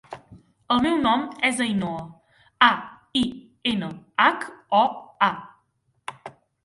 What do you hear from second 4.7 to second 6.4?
o, a.